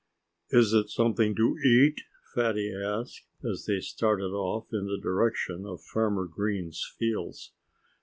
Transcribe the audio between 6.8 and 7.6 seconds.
fields.